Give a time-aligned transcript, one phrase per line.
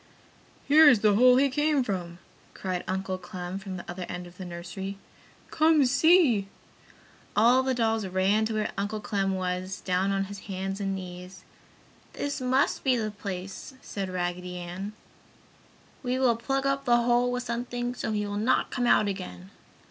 [0.67, 2.17] "Here is the hole he came from!"
[2.55, 4.97] cried Uncle Clem from the other end of the nursery.
[5.51, 6.47] "Come, see!"
[7.35, 11.43] All the dolls ran to where Uncle Clem was, down on his hands and knees.
[12.13, 14.93] "This must be the place!" said Raggedy Ann.
[16.01, 19.51] "We will plug up the hole with something, so he will not come out again!"